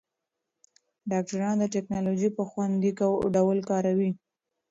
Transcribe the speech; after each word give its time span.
ډاکټران 1.11 1.57
ټېکنالوژي 1.75 2.29
په 2.37 2.43
خوندي 2.49 2.91
ډول 3.35 3.57
کاروي. 3.69 4.11